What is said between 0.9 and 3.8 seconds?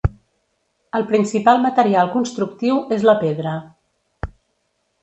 El principal material constructiu és la pedra.